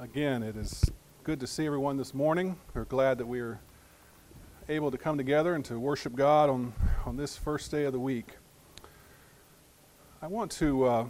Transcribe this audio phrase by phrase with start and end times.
[0.00, 0.84] Again, it is
[1.24, 2.56] good to see everyone this morning.
[2.72, 3.58] We're glad that we are
[4.68, 6.72] able to come together and to worship God on,
[7.04, 8.28] on this first day of the week.
[10.22, 11.06] I want to uh,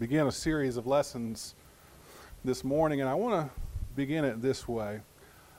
[0.00, 1.54] begin a series of lessons
[2.44, 3.62] this morning, and I want to
[3.94, 4.98] begin it this way.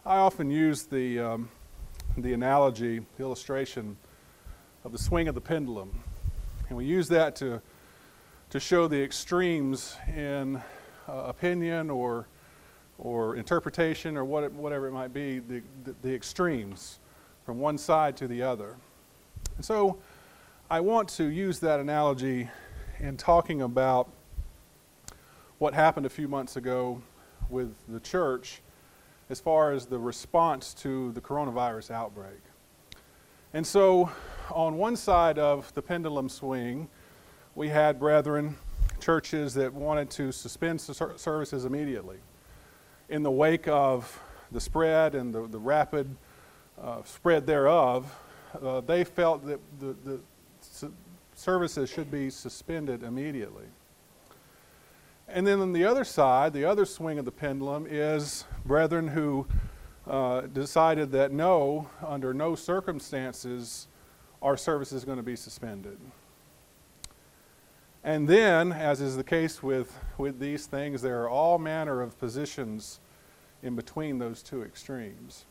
[0.05, 1.49] I often use the, um,
[2.17, 3.95] the analogy, the illustration
[4.83, 6.03] of the swing of the pendulum,
[6.67, 7.61] and we use that to,
[8.49, 10.61] to show the extremes in
[11.07, 12.27] uh, opinion or,
[12.97, 16.99] or interpretation or what it, whatever it might be, the, the, the extremes
[17.45, 18.75] from one side to the other.
[19.55, 19.97] And so
[20.69, 22.49] I want to use that analogy
[22.99, 24.09] in talking about
[25.57, 27.01] what happened a few months ago
[27.49, 28.61] with the church
[29.29, 32.39] as far as the response to the coronavirus outbreak.
[33.53, 34.09] And so,
[34.49, 36.87] on one side of the pendulum swing,
[37.53, 38.55] we had brethren
[39.01, 42.17] churches that wanted to suspend services immediately.
[43.09, 46.15] In the wake of the spread and the, the rapid
[46.81, 48.15] uh, spread thereof,
[48.61, 50.19] uh, they felt that the, the
[50.61, 50.93] su-
[51.35, 53.65] services should be suspended immediately.
[55.27, 59.47] And then on the other side, the other swing of the pendulum is brethren who
[60.05, 63.87] uh, decided that no, under no circumstances,
[64.41, 65.97] our service is going to be suspended.
[68.03, 72.17] And then, as is the case with, with these things, there are all manner of
[72.17, 72.99] positions
[73.61, 75.45] in between those two extremes.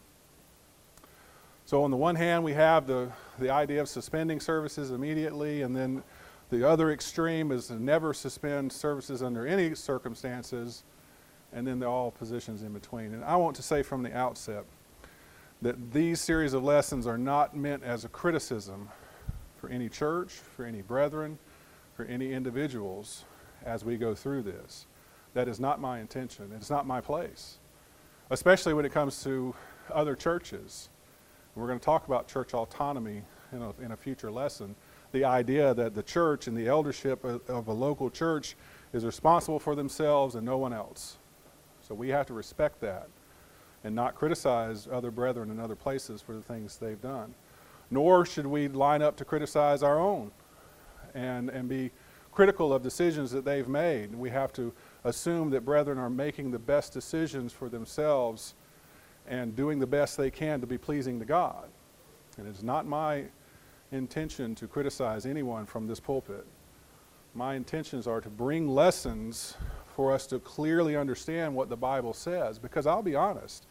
[1.64, 5.76] So, on the one hand, we have the, the idea of suspending services immediately, and
[5.76, 6.02] then
[6.50, 10.82] the other extreme is to never suspend services under any circumstances,
[11.52, 13.14] and then they're all positions in between.
[13.14, 14.64] And I want to say from the outset
[15.62, 18.88] that these series of lessons are not meant as a criticism
[19.60, 21.38] for any church, for any brethren
[22.00, 23.26] for any individuals
[23.62, 24.86] as we go through this.
[25.34, 26.50] That is not my intention.
[26.56, 27.58] It's not my place,
[28.30, 29.54] especially when it comes to
[29.92, 30.88] other churches.
[31.54, 34.74] We're going to talk about church autonomy in a, in a future lesson.
[35.12, 38.56] The idea that the church and the eldership of, of a local church
[38.94, 41.18] is responsible for themselves and no one else.
[41.82, 43.08] So we have to respect that
[43.84, 47.34] and not criticize other brethren in other places for the things they've done.
[47.90, 50.30] Nor should we line up to criticize our own
[51.14, 51.90] and, and be
[52.32, 54.14] critical of decisions that they've made.
[54.14, 54.72] We have to
[55.04, 58.54] assume that brethren are making the best decisions for themselves
[59.26, 61.68] and doing the best they can to be pleasing to God.
[62.36, 63.24] And it's not my
[63.92, 66.46] intention to criticize anyone from this pulpit.
[67.34, 69.56] My intentions are to bring lessons
[69.94, 72.58] for us to clearly understand what the Bible says.
[72.58, 73.66] Because I'll be honest,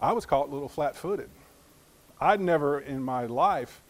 [0.00, 1.30] I was caught a little flat footed.
[2.20, 3.82] I'd never in my life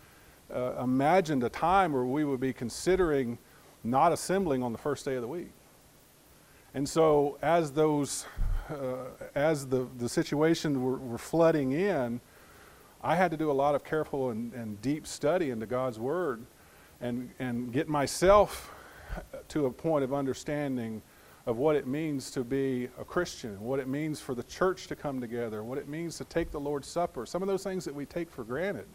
[0.54, 3.38] uh, imagined a time where we would be considering
[3.84, 5.50] not assembling on the first day of the week.
[6.74, 8.26] And so, as those,
[8.68, 12.20] uh, as the, the situation were, were, flooding in,
[13.02, 16.44] I had to do a lot of careful and, and deep study into God's Word
[17.00, 18.74] and, and get myself
[19.48, 21.00] to a point of understanding
[21.46, 24.94] of what it means to be a Christian, what it means for the church to
[24.94, 27.94] come together, what it means to take the Lord's Supper, some of those things that
[27.94, 28.86] we take for granted.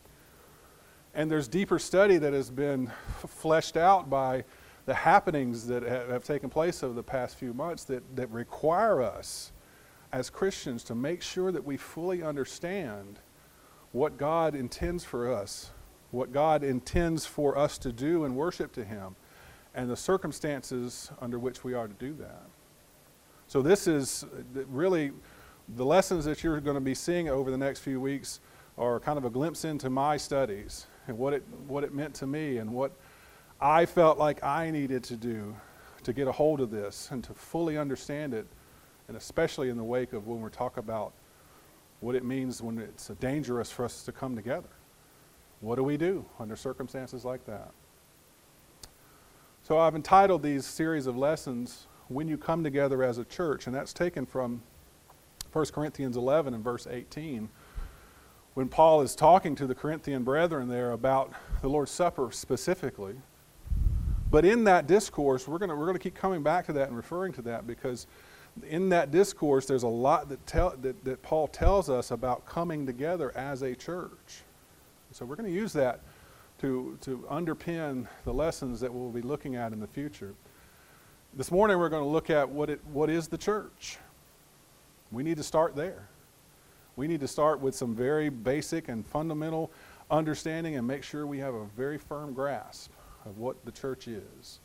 [1.16, 2.91] And there's deeper study that has been
[3.28, 4.44] fleshed out by
[4.85, 9.52] the happenings that have taken place over the past few months that, that require us
[10.12, 13.19] as Christians to make sure that we fully understand
[13.91, 15.72] what God intends for us,
[16.12, 19.16] what God intends for us to do and worship to Him,
[19.75, 22.44] and the circumstances under which we are to do that.
[23.47, 25.12] So, this is uh, really
[25.75, 28.40] the lessons that you're going to be seeing over the next few weeks
[28.78, 32.28] are kind of a glimpse into my studies and what it, what it meant to
[32.28, 32.91] me and what
[33.59, 35.56] I felt like I needed to do
[36.03, 38.46] to get a hold of this and to fully understand it,
[39.08, 41.14] and especially in the wake of when we talk about
[42.02, 44.68] what it means when it's dangerous for us to come together.
[45.62, 47.72] What do we do under circumstances like that?
[49.64, 53.73] So I've entitled these series of lessons, When You Come Together as a Church, and
[53.73, 54.61] that's taken from
[55.53, 57.47] 1 Corinthians 11 and verse 18
[58.53, 63.16] when Paul is talking to the Corinthian brethren there about the Lord's Supper specifically.
[64.29, 67.34] But in that discourse, we're going we're gonna keep coming back to that and referring
[67.34, 68.08] to that because
[68.70, 72.85] in that discourse, there's a lot that, tell, that, that Paul tells us about coming
[72.85, 74.44] together as a church.
[75.11, 76.02] So we're going to use that
[76.61, 80.34] to, to underpin the lessons that we'll be looking at in the future.
[81.34, 83.97] This morning, we're going to look at what, it, what is the church.
[85.11, 86.08] We need to start there.
[86.95, 89.72] We need to start with some very basic and fundamental
[90.11, 92.91] understanding and make sure we have a very firm grasp
[93.25, 94.59] of what the church is.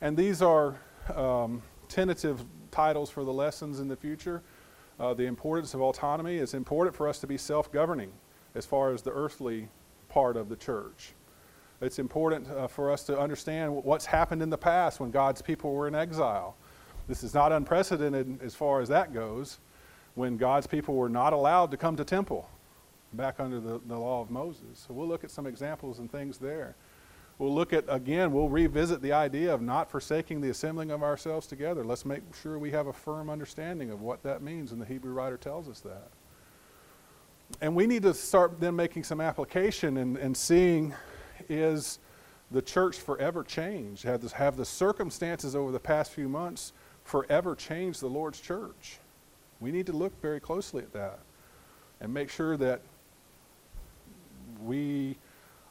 [0.00, 0.76] And these are
[1.14, 4.42] um, tentative titles for the lessons in the future.
[4.98, 6.36] Uh, the importance of autonomy.
[6.36, 8.10] It's important for us to be self governing
[8.54, 9.68] as far as the earthly
[10.08, 11.12] part of the church.
[11.82, 15.74] It's important uh, for us to understand what's happened in the past when God's people
[15.74, 16.56] were in exile.
[17.08, 19.58] This is not unprecedented as far as that goes,
[20.16, 22.50] when God's people were not allowed to come to temple
[23.12, 24.84] back under the, the law of Moses.
[24.86, 26.74] So we'll look at some examples and things there.
[27.38, 31.46] We'll look at, again, we'll revisit the idea of not forsaking the assembling of ourselves
[31.46, 31.84] together.
[31.84, 35.12] Let's make sure we have a firm understanding of what that means, and the Hebrew
[35.12, 36.08] writer tells us that.
[37.60, 40.94] And we need to start then making some application and, and seeing
[41.50, 41.98] is
[42.50, 44.04] the church forever changed?
[44.04, 46.72] Have, this, have the circumstances over the past few months
[47.04, 48.98] forever changed the Lord's church?
[49.60, 51.18] We need to look very closely at that
[52.00, 52.80] and make sure that
[54.62, 55.16] we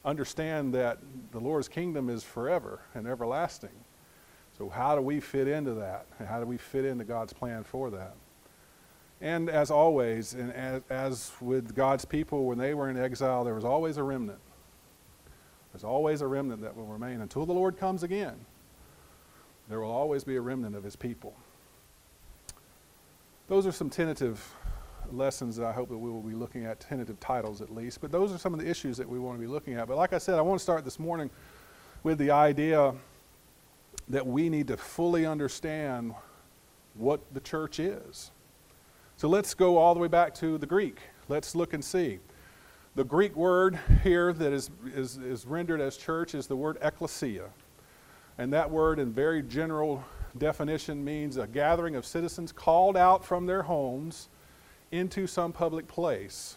[0.04, 0.98] understand that
[1.32, 3.70] the Lord's kingdom is forever and everlasting.
[4.56, 6.06] So, how do we fit into that?
[6.26, 8.14] How do we fit into God's plan for that?
[9.20, 13.54] And as always, and as, as with God's people, when they were in exile, there
[13.54, 14.38] was always a remnant.
[15.72, 18.36] There's always a remnant that will remain until the Lord comes again.
[19.68, 21.34] There will always be a remnant of his people.
[23.48, 24.44] Those are some tentative
[25.12, 28.00] lessons that I hope that we will be looking at, tentative titles at least.
[28.00, 29.86] But those are some of the issues that we want to be looking at.
[29.86, 31.30] But like I said, I want to start this morning
[32.02, 32.92] with the idea
[34.08, 36.14] that we need to fully understand
[36.94, 38.32] what the church is.
[39.16, 40.98] So let's go all the way back to the Greek.
[41.28, 42.18] Let's look and see.
[42.96, 47.50] The Greek word here that is, is, is rendered as church is the word ecclesia.
[48.38, 50.04] And that word, in very general
[50.38, 54.28] definition, means a gathering of citizens called out from their homes
[54.92, 56.56] into some public place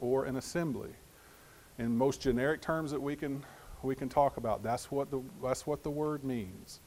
[0.00, 0.90] or an assembly.
[1.78, 3.44] In most generic terms that we can,
[3.82, 6.80] we can talk about, that's what, the, that's what the word means.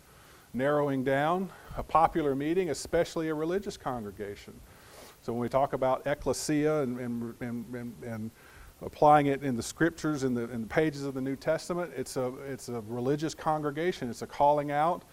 [0.53, 4.53] Narrowing down, a popular meeting, especially a religious congregation.
[5.21, 8.31] So when we talk about ecclesia and, and, and, and
[8.81, 11.91] applying it in the scriptures in the, in the pages of the New Testament.
[11.95, 15.03] It's a, it's a religious congregation, it's a calling out,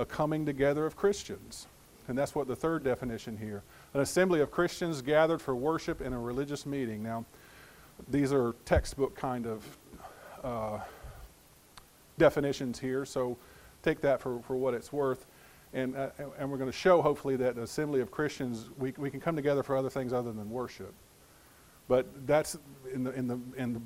[0.00, 1.66] a coming together of Christians.
[2.08, 3.62] And that's what the third definition here
[3.92, 7.02] an assembly of Christians gathered for worship in a religious meeting.
[7.02, 7.24] Now,
[8.08, 9.78] these are textbook kind of
[10.42, 10.78] uh,
[12.18, 13.36] definitions here, so
[13.82, 15.26] take that for, for what it's worth.
[15.72, 19.10] And, uh, and we're going to show, hopefully, that an assembly of Christians, we, we
[19.10, 20.94] can come together for other things other than worship.
[21.88, 22.56] But that's
[22.92, 23.82] in the, in the, in the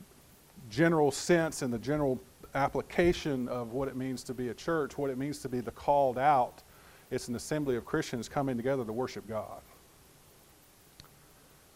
[0.71, 2.21] general sense and the general
[2.55, 5.71] application of what it means to be a church, what it means to be the
[5.71, 6.63] called out.
[7.11, 9.61] It's an assembly of Christians coming together to worship God.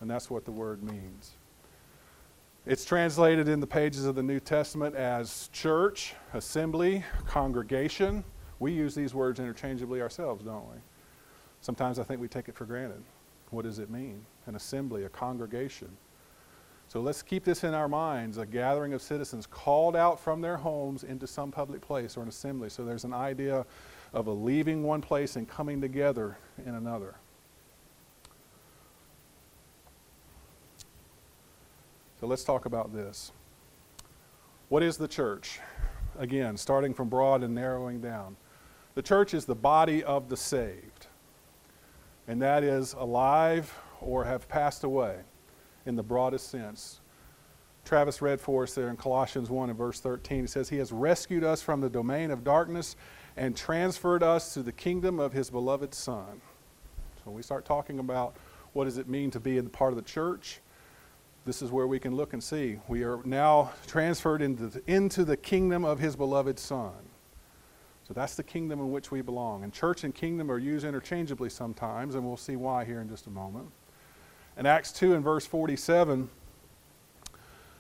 [0.01, 1.33] And that's what the word means.
[2.67, 8.25] It's translated in the pages of the New Testament as church, assembly, congregation.
[8.59, 10.77] We use these words interchangeably ourselves, don't we?
[11.61, 13.03] Sometimes I think we take it for granted.
[13.51, 14.25] What does it mean?
[14.47, 15.89] An assembly, a congregation.
[16.89, 20.57] So let's keep this in our minds a gathering of citizens called out from their
[20.57, 22.71] homes into some public place or an assembly.
[22.71, 23.67] So there's an idea
[24.15, 27.17] of a leaving one place and coming together in another.
[32.19, 33.33] So let's talk about this.
[34.71, 35.61] What is the church?
[36.19, 38.37] Again, starting from broad and narrowing down.
[38.95, 41.07] The church is the body of the saved,
[42.27, 45.19] and that is alive or have passed away
[45.89, 47.01] in the broadest sense.
[47.85, 50.45] Travis read for us there in Colossians 1 and verse 13.
[50.45, 52.95] It says, He has rescued us from the domain of darkness
[53.37, 56.43] and transferred us to the kingdom of His beloved Son.
[57.17, 58.37] So when we start talking about
[58.75, 60.61] what does it mean to be in part of the church,
[61.47, 62.79] this is where we can look and see.
[62.89, 66.93] We are now transferred into the, into the kingdom of His beloved Son.
[68.07, 69.65] So that's the kingdom in which we belong.
[69.65, 73.27] And church and kingdom are used interchangeably sometimes, and we'll see why here in just
[73.27, 73.71] a moment.
[74.59, 76.29] In Acts 2 and verse 47,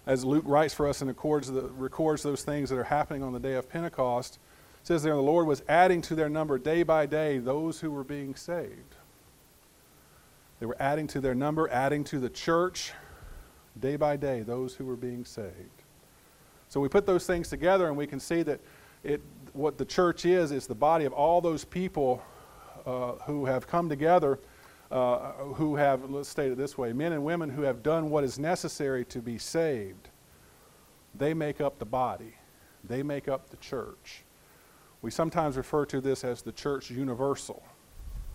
[0.06, 3.32] as Luke writes for us and records, the, records those things that are happening on
[3.32, 4.38] the day of Pentecost,
[4.84, 8.04] says there the Lord was adding to their number day by day those who were
[8.04, 8.94] being saved.
[10.60, 12.92] They were adding to their number, adding to the church
[13.80, 15.82] day by day those who were being saved.
[16.68, 18.60] So we put those things together and we can see that
[19.02, 19.20] it,
[19.52, 22.22] what the church is, is the body of all those people
[22.86, 24.38] uh, who have come together
[24.90, 28.24] uh, who have, let's state it this way, men and women who have done what
[28.24, 30.08] is necessary to be saved,
[31.14, 32.34] they make up the body.
[32.84, 34.24] They make up the church.
[35.02, 37.62] We sometimes refer to this as the church universal,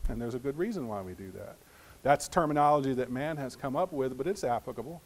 [0.10, 1.56] and there's a good reason why we do that.
[2.04, 5.02] That's terminology that man has come up with, but it's applicable.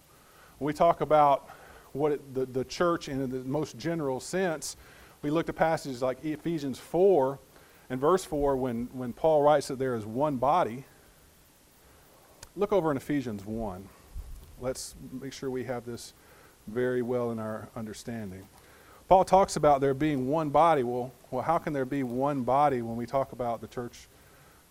[0.58, 1.50] When we talk about
[1.94, 4.76] what it, the, the church in the most general sense,
[5.22, 7.40] we looked at passages like Ephesians 4
[7.90, 10.86] In verse 4, when, when Paul writes that there is one body,
[12.58, 13.88] look over in Ephesians 1.
[14.60, 16.14] Let's make sure we have this
[16.66, 18.48] very well in our understanding.
[19.08, 20.84] Paul talks about there being one body.
[20.84, 24.08] Well, well, how can there be one body when we talk about the church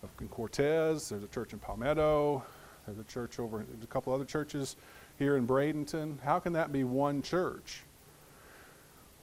[0.03, 1.09] of Cortez?
[1.09, 2.43] There's a church in Palmetto.
[2.85, 4.75] There's a church over a couple other churches
[5.17, 6.21] here in Bradenton.
[6.21, 7.83] How can that be one church?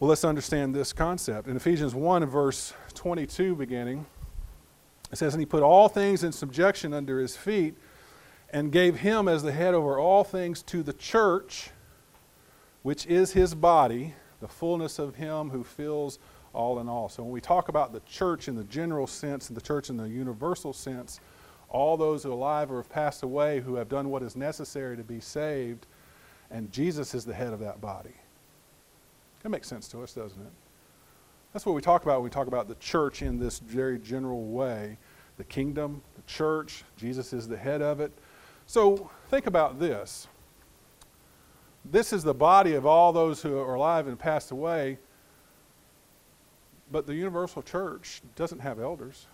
[0.01, 1.49] Well, let's understand this concept.
[1.49, 4.07] In Ephesians 1 verse 22 beginning,
[5.13, 7.77] it says, And he put all things in subjection under his feet
[8.55, 11.69] and gave him as the head over all things to the church,
[12.83, 16.19] which is his body the fullness of Him who fills
[16.53, 17.09] all in all.
[17.09, 19.97] So when we talk about the church in the general sense and the church in
[19.97, 21.19] the universal sense,
[21.71, 24.99] all those who are alive or have passed away who have done what is necessary
[24.99, 25.87] to be saved,
[26.51, 28.15] and Jesus is the head of that body.
[29.43, 30.53] That makes sense to us, doesn't it?
[31.55, 34.45] That's what we talk about when we talk about the church in this very general
[34.45, 34.99] way.
[35.39, 38.13] The kingdom, the church, Jesus is the head of it.
[38.67, 40.29] So think about this
[41.85, 44.99] this is the body of all those who are alive and passed away.
[46.91, 49.27] But the universal church doesn't have elders.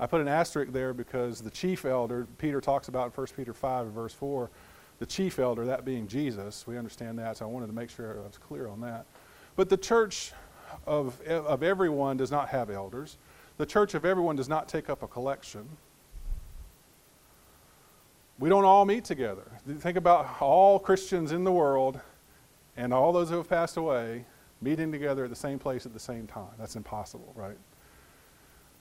[0.00, 3.52] I put an asterisk there because the chief elder, Peter talks about in 1 Peter
[3.52, 4.48] 5 and verse 4,
[5.00, 6.66] the chief elder, that being Jesus.
[6.66, 9.06] We understand that, so I wanted to make sure I was clear on that.
[9.56, 10.32] But the church
[10.86, 13.18] of, of everyone does not have elders.
[13.56, 15.68] The church of everyone does not take up a collection.
[18.38, 19.50] We don't all meet together.
[19.80, 22.00] Think about all Christians in the world
[22.76, 24.24] and all those who have passed away
[24.60, 26.50] meeting together at the same place at the same time.
[26.58, 27.56] That's impossible, right?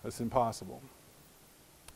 [0.03, 0.81] That's impossible.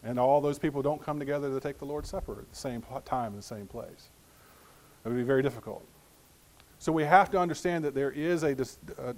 [0.04, 2.84] And all those people don't come together to take the Lord's Supper at the same
[3.06, 4.10] time in the same place.
[5.06, 5.86] It would be very difficult.
[6.80, 8.56] So we have to understand that there is a,
[8.98, 9.14] a,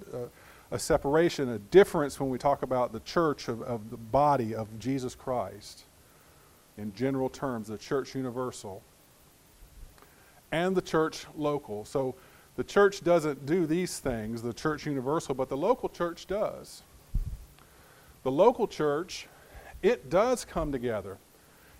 [0.70, 4.78] a separation, a difference when we talk about the church of, of the body of
[4.78, 5.84] Jesus Christ
[6.76, 8.82] in general terms, the church universal
[10.52, 11.84] and the church local.
[11.84, 12.14] So
[12.56, 16.82] the church doesn't do these things, the church universal, but the local church does.
[18.22, 19.26] The local church,
[19.82, 21.18] it does come together.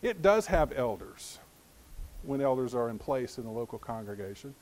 [0.03, 1.39] It does have elders
[2.23, 4.55] when elders are in place in the local congregation.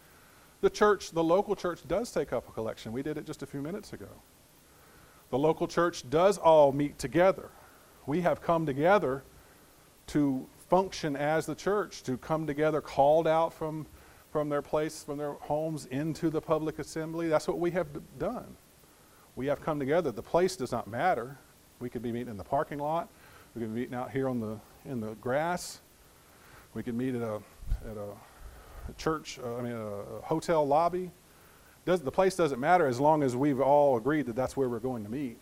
[0.60, 2.92] The church, the local church does take up a collection.
[2.92, 4.08] We did it just a few minutes ago.
[5.30, 7.48] The local church does all meet together.
[8.06, 9.24] We have come together
[10.09, 13.87] to function as the church, to come together, called out from,
[14.30, 17.28] from their place, from their homes into the public assembly.
[17.28, 18.56] That's what we have done.
[19.37, 20.12] We have come together.
[20.12, 21.38] The place does not matter.
[21.80, 23.09] We could be meeting in the parking lot.
[23.54, 25.80] We could be meeting out here on the, in the grass.
[26.75, 27.37] We could meet at a,
[27.90, 31.11] at a, church, uh, I mean, a, a hotel lobby.
[31.85, 34.78] Does, the place doesn't matter as long as we've all agreed that that's where we're
[34.78, 35.38] going to meet.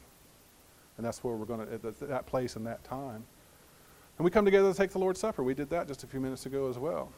[0.96, 3.24] And that's where we're going to, at that place and that time.
[4.20, 5.42] And we come together to take the Lord's Supper.
[5.42, 7.10] We did that just a few minutes ago as well.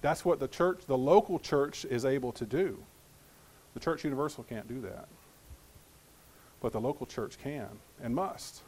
[0.00, 2.82] That's what the church, the local church, is able to do.
[3.74, 5.06] The church universal can't do that.
[6.60, 7.68] But the local church can
[8.02, 8.62] and must,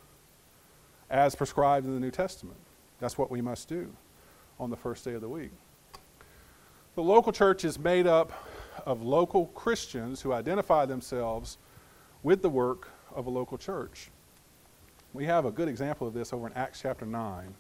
[1.11, 2.61] as prescribed in the New Testament.
[3.01, 3.93] That's what we must do
[4.61, 5.51] on the first day of the week.
[6.95, 8.33] The local church is made up
[8.87, 11.59] of local Christians who identify themselves
[12.23, 14.09] with the work of a local church.
[15.15, 17.55] We have a good example of this over in Acts chapter 9.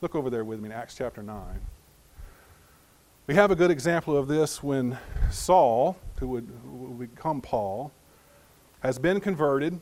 [0.00, 1.60] Look over there with me in Acts chapter 9.
[3.26, 4.96] We have a good example of this when
[5.30, 7.92] Saul, who would, would become Paul,
[8.80, 9.78] has been converted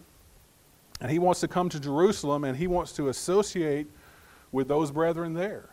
[1.01, 3.87] and he wants to come to Jerusalem and he wants to associate
[4.51, 5.71] with those brethren there.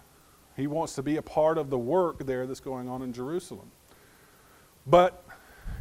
[0.55, 3.71] He wants to be a part of the work there that's going on in Jerusalem.
[4.85, 5.25] But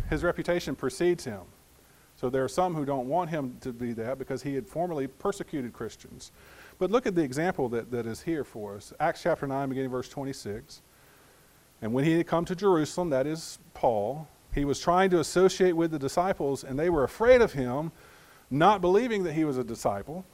[0.08, 1.42] his reputation precedes him.
[2.22, 5.08] So there are some who don't want him to be that because he had formerly
[5.08, 6.30] persecuted Christians.
[6.78, 8.92] But look at the example that, that is here for us.
[9.00, 10.82] Acts chapter 9, beginning verse 26.
[11.82, 15.72] And when he had come to Jerusalem, that is Paul, he was trying to associate
[15.72, 17.90] with the disciples, and they were afraid of him,
[18.52, 20.24] not believing that he was a disciple.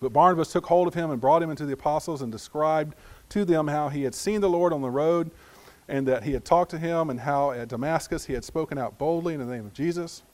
[0.00, 2.96] But Barnabas took hold of him and brought him into the apostles and described
[3.28, 5.30] to them how he had seen the Lord on the road
[5.86, 8.98] and that he had talked to him and how at Damascus he had spoken out
[8.98, 10.24] boldly in the name of Jesus.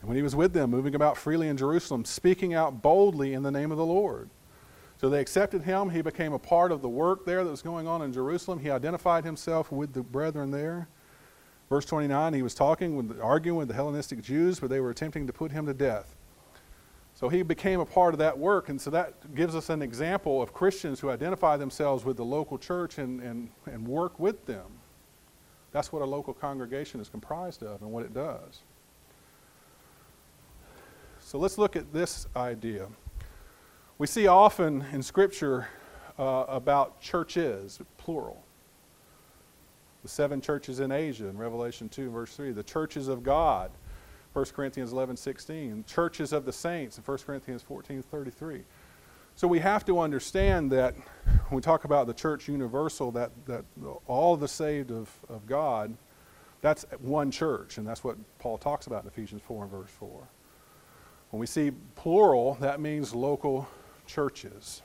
[0.00, 3.42] And when he was with them, moving about freely in Jerusalem, speaking out boldly in
[3.42, 4.30] the name of the Lord.
[4.98, 5.90] So they accepted him.
[5.90, 8.58] He became a part of the work there that was going on in Jerusalem.
[8.58, 10.88] He identified himself with the brethren there.
[11.70, 15.26] Verse 29, he was talking, with, arguing with the Hellenistic Jews, but they were attempting
[15.26, 16.16] to put him to death.
[17.14, 20.42] So he became a part of that work, and so that gives us an example
[20.42, 24.66] of Christians who identify themselves with the local church and, and, and work with them.
[25.70, 28.60] That's what a local congregation is comprised of and what it does.
[31.30, 32.88] So let's look at this idea.
[33.98, 35.68] We see often in Scripture
[36.18, 38.42] uh, about churches, plural.
[40.02, 42.50] The seven churches in Asia in Revelation 2, verse 3.
[42.50, 43.70] The churches of God,
[44.32, 45.84] 1 Corinthians 11, 16.
[45.86, 48.62] Churches of the saints in 1 Corinthians 14, 33.
[49.36, 53.64] So we have to understand that when we talk about the church universal, that, that
[54.08, 55.96] all the saved of, of God,
[56.60, 60.26] that's one church, and that's what Paul talks about in Ephesians 4 and verse 4.
[61.30, 63.68] When we see plural, that means local
[64.06, 64.82] churches.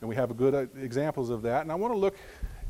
[0.00, 1.62] And we have good uh, examples of that.
[1.62, 2.16] And I want to look,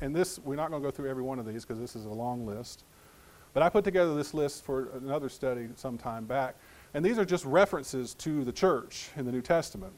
[0.01, 2.05] and this, we're not going to go through every one of these because this is
[2.05, 2.85] a long list.
[3.53, 6.55] But I put together this list for another study some time back.
[6.95, 9.93] And these are just references to the church in the New Testament.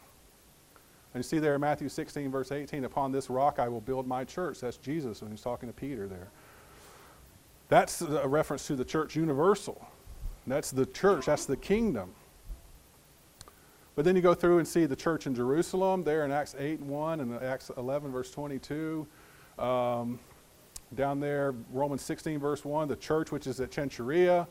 [1.13, 4.07] And you see there in Matthew 16, verse 18, upon this rock I will build
[4.07, 4.61] my church.
[4.61, 6.29] That's Jesus when he's talking to Peter there.
[7.69, 9.87] That's a reference to the church universal.
[10.47, 12.15] That's the church, that's the kingdom.
[13.99, 16.79] But then you go through and see the church in Jerusalem there in Acts 8
[16.79, 19.05] and 1 and Acts 11, verse 22.
[19.59, 20.21] Um,
[20.95, 24.47] down there, Romans 16, verse 1, the church which is at Cenchrea.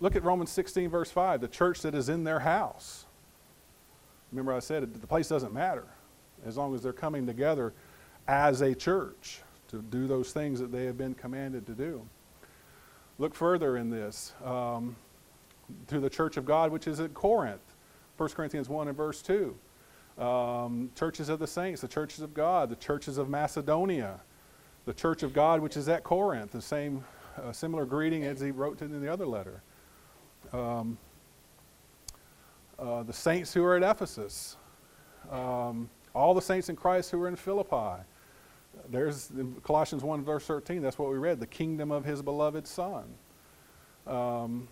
[0.00, 3.06] Look at Romans 16, verse 5, the church that is in their house.
[4.30, 5.86] Remember, I said the place doesn't matter
[6.44, 7.72] as long as they're coming together
[8.28, 12.06] as a church to do those things that they have been commanded to do.
[13.18, 14.94] Look further in this um,
[15.86, 17.73] to the church of God, which is at Corinth,
[18.16, 19.56] 1 Corinthians 1 and verse 2.
[20.18, 24.20] Um, churches of the saints, the churches of God, the churches of Macedonia,
[24.84, 27.04] the church of God, which is at Corinth, the same
[27.42, 29.62] uh, similar greeting as he wrote in the other letter.
[30.52, 30.98] Um,
[32.78, 34.56] uh, the saints who are at Ephesus,
[35.30, 38.02] um, all the saints in Christ who are in Philippi.
[38.88, 43.04] There's Colossians 1, verse 13, that's what we read, the kingdom of his beloved Son.
[44.06, 44.68] Um,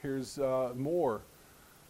[0.00, 1.22] here's uh, more.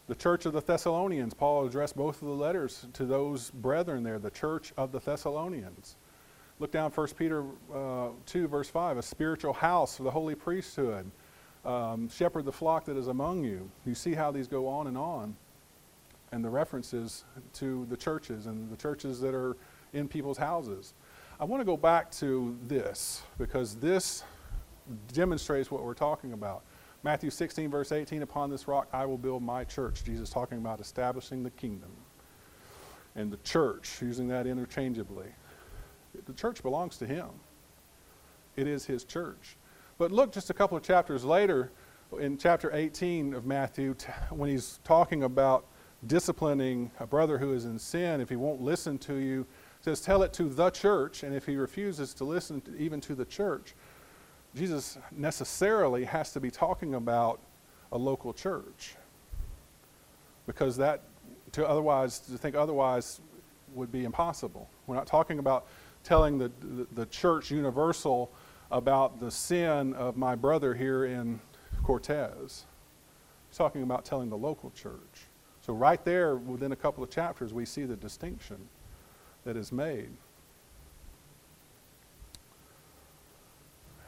[0.07, 4.19] The church of the Thessalonians, Paul addressed both of the letters to those brethren there,
[4.19, 5.95] the church of the Thessalonians.
[6.59, 11.09] Look down 1 Peter uh, 2, verse 5, a spiritual house for the holy priesthood
[11.65, 13.69] um, shepherd the flock that is among you.
[13.85, 15.35] You see how these go on and on.
[16.31, 19.57] And the references to the churches and the churches that are
[19.93, 20.93] in people's houses.
[21.39, 24.23] I want to go back to this because this
[25.13, 26.63] demonstrates what we're talking about.
[27.05, 30.03] Matthew 16, verse 18 Upon this rock I will build my church.
[30.03, 31.91] Jesus talking about establishing the kingdom.
[33.15, 35.27] And the church, using that interchangeably.
[36.25, 37.27] The church belongs to him,
[38.55, 39.55] it is his church.
[39.99, 41.71] But look just a couple of chapters later,
[42.19, 43.95] in chapter 18 of Matthew,
[44.31, 45.67] when he's talking about
[46.07, 49.45] disciplining a brother who is in sin, if he won't listen to you,
[49.81, 51.21] says, Tell it to the church.
[51.21, 53.75] And if he refuses to listen to, even to the church,
[54.55, 57.41] Jesus necessarily has to be talking about
[57.91, 58.95] a local church.
[60.47, 61.01] Because that,
[61.51, 63.19] to otherwise, to think otherwise
[63.73, 64.69] would be impossible.
[64.87, 65.67] We're not talking about
[66.03, 68.31] telling the, the, the church universal
[68.71, 71.39] about the sin of my brother here in
[71.83, 72.65] Cortez.
[73.49, 75.27] He's talking about telling the local church.
[75.61, 78.57] So, right there, within a couple of chapters, we see the distinction
[79.43, 80.11] that is made.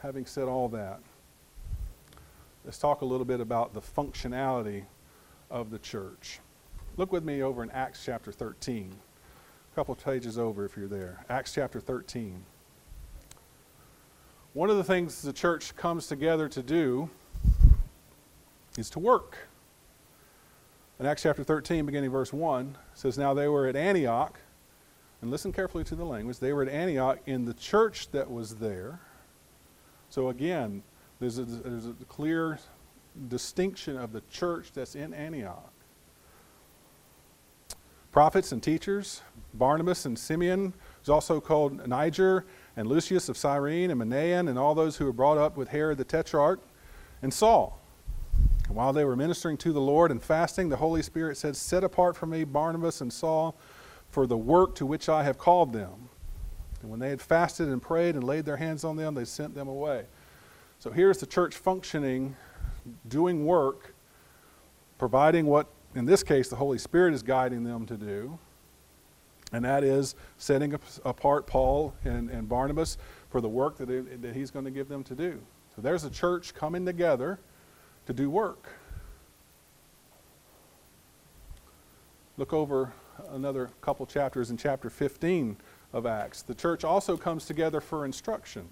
[0.02, 1.00] Having said all that,
[2.64, 4.84] let's talk a little bit about the functionality
[5.50, 6.38] of the church.
[6.96, 8.92] Look with me over in Acts chapter 13.
[8.92, 11.24] A couple pages over if you're there.
[11.28, 12.44] Acts chapter 13.
[14.52, 17.10] One of the things the church comes together to do
[18.76, 19.36] is to work.
[21.00, 24.38] In Acts chapter 13, beginning verse 1, says, Now they were at Antioch,
[25.22, 28.56] and listen carefully to the language, they were at Antioch in the church that was
[28.56, 29.00] there.
[30.10, 30.82] So again,
[31.20, 32.58] there's a, there's a clear
[33.28, 35.72] distinction of the church that's in Antioch.
[38.12, 39.22] Prophets and teachers,
[39.54, 44.74] Barnabas and Simeon, who's also called Niger, and Lucius of Cyrene, and Manaen, and all
[44.74, 46.60] those who were brought up with Herod the Tetrarch,
[47.22, 47.80] and Saul.
[48.66, 51.84] And while they were ministering to the Lord and fasting, the Holy Spirit said, Set
[51.84, 53.56] apart for me Barnabas and Saul
[54.10, 56.08] for the work to which I have called them.
[56.80, 59.54] And when they had fasted and prayed and laid their hands on them, they sent
[59.54, 60.04] them away.
[60.78, 62.36] So here's the church functioning,
[63.08, 63.94] doing work,
[64.96, 68.38] providing what, in this case, the Holy Spirit is guiding them to do
[69.52, 72.98] and that is setting apart Paul and, and Barnabas
[73.30, 75.40] for the work that, it, that he's going to give them to do.
[75.74, 77.38] So there's a church coming together
[78.06, 78.68] to do work.
[82.36, 82.92] Look over
[83.30, 85.56] another couple chapters in chapter 15
[85.92, 86.42] of Acts.
[86.42, 88.68] The church also comes together for instruction.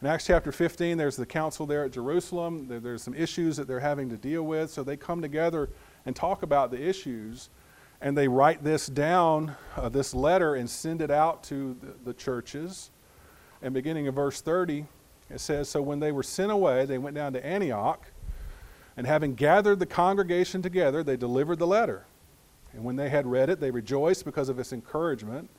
[0.00, 2.68] In Acts chapter 15, there's the council there at Jerusalem.
[2.68, 5.70] There, there's some issues that they're having to deal with, so they come together
[6.06, 7.50] and talk about the issues.
[8.00, 12.14] And they write this down, uh, this letter, and send it out to the, the
[12.14, 12.90] churches.
[13.60, 14.86] And beginning in verse 30,
[15.30, 18.06] it says So when they were sent away, they went down to Antioch,
[18.96, 22.04] and having gathered the congregation together, they delivered the letter.
[22.72, 25.50] And when they had read it, they rejoiced because of its encouragement.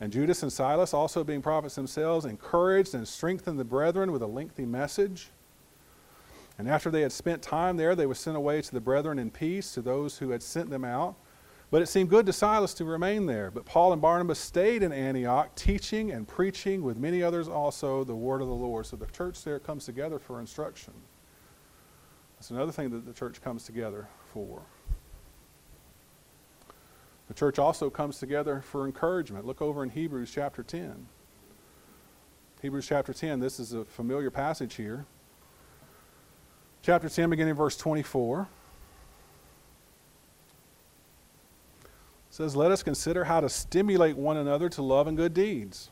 [0.00, 4.26] And Judas and Silas, also being prophets themselves, encouraged and strengthened the brethren with a
[4.26, 5.30] lengthy message.
[6.58, 9.30] And after they had spent time there, they were sent away to the brethren in
[9.30, 11.16] peace, to those who had sent them out.
[11.70, 13.50] But it seemed good to Silas to remain there.
[13.50, 18.14] But Paul and Barnabas stayed in Antioch, teaching and preaching with many others also the
[18.14, 18.86] word of the Lord.
[18.86, 20.92] So the church there comes together for instruction.
[22.36, 24.62] That's another thing that the church comes together for.
[27.28, 29.46] The church also comes together for encouragement.
[29.46, 31.06] Look over in Hebrews chapter 10.
[32.60, 35.06] Hebrews chapter 10, this is a familiar passage here.
[36.82, 38.48] Chapter 10, beginning verse 24.
[42.34, 45.90] says, Let us consider how to stimulate one another to love and good deeds.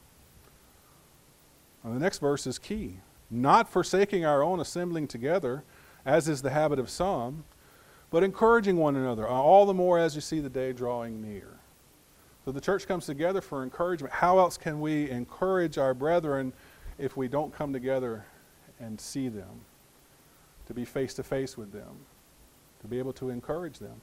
[1.84, 2.96] the next verse is key.
[3.30, 5.62] Not forsaking our own assembling together,
[6.04, 7.44] as is the habit of some,
[8.12, 11.48] but encouraging one another, uh, all the more as you see the day drawing near.
[12.44, 14.12] So the church comes together for encouragement.
[14.12, 16.52] How else can we encourage our brethren
[16.98, 18.26] if we don't come together
[18.78, 19.62] and see them?
[20.66, 22.06] To be face to face with them,
[22.82, 24.00] to be able to encourage them.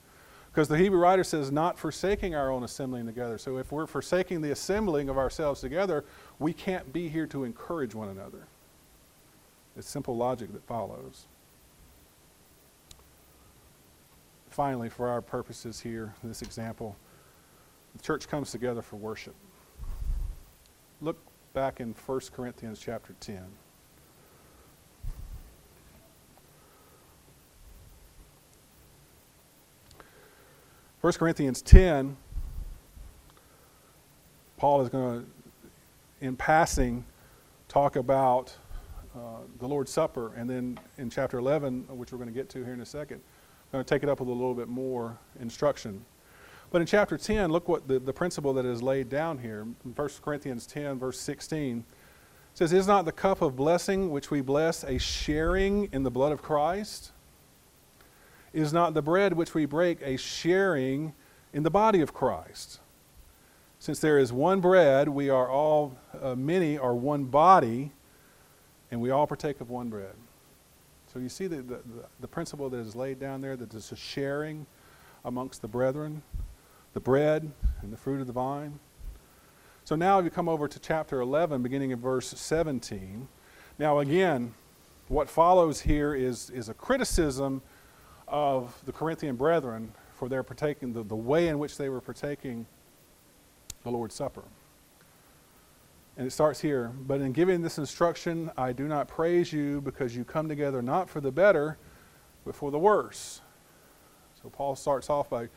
[0.52, 3.38] Because the Hebrew writer says, not forsaking our own assembling together.
[3.38, 6.04] So if we're forsaking the assembling of ourselves together,
[6.40, 8.48] we can't be here to encourage one another.
[9.76, 11.26] It's simple logic that follows.
[14.50, 16.96] Finally, for our purposes here, this example,
[17.96, 19.34] the church comes together for worship.
[21.00, 21.16] Look
[21.54, 23.44] back in 1 Corinthians chapter 10.
[31.00, 32.14] First Corinthians 10,
[34.58, 35.26] Paul is going to,
[36.20, 37.06] in passing,
[37.68, 38.54] talk about
[39.16, 42.62] uh, the Lord's Supper, and then in chapter 11, which we're going to get to
[42.62, 43.22] here in a second,
[43.72, 46.04] going to take it up with a little bit more instruction.
[46.70, 49.62] But in chapter 10, look what the, the principle that is laid down here.
[49.84, 51.84] In 1 Corinthians 10, verse 16,
[52.54, 56.32] says, Is not the cup of blessing which we bless a sharing in the blood
[56.32, 57.12] of Christ?
[58.52, 61.14] Is not the bread which we break a sharing
[61.52, 62.80] in the body of Christ?
[63.78, 67.92] Since there is one bread, we are all, uh, many are one body,
[68.90, 70.14] and we all partake of one bread.
[71.12, 71.80] So you see the, the,
[72.20, 74.64] the, principle that is laid down there that there's a sharing
[75.24, 76.22] amongst the brethren,
[76.92, 77.50] the bread
[77.82, 78.78] and the fruit of the vine.
[79.84, 83.26] So now if you come over to chapter 11, beginning in verse 17.
[83.76, 84.54] Now again,
[85.08, 87.60] what follows here is, is a criticism
[88.28, 92.66] of the Corinthian brethren for their partaking, the, the way in which they were partaking
[93.82, 94.44] the Lord's Supper.
[96.20, 96.92] And it starts here.
[97.06, 101.08] But in giving this instruction, I do not praise you because you come together not
[101.08, 101.78] for the better,
[102.44, 103.40] but for the worse.
[104.42, 105.48] So Paul starts off by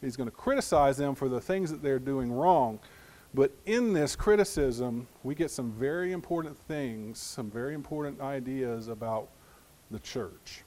[0.00, 2.78] he's going to criticize them for the things that they're doing wrong.
[3.34, 9.26] But in this criticism, we get some very important things, some very important ideas about
[9.90, 10.62] the church.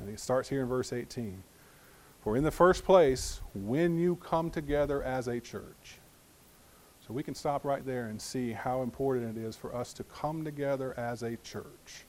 [0.00, 1.42] And he starts here in verse 18.
[2.20, 5.98] For in the first place, when you come together as a church,
[7.06, 10.04] so we can stop right there and see how important it is for us to
[10.04, 12.04] come together as a church.